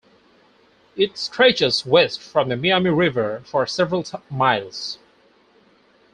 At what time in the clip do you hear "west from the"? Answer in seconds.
1.85-2.57